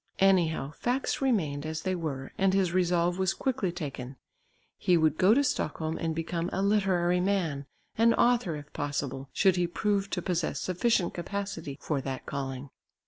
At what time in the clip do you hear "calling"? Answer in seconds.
12.25-12.71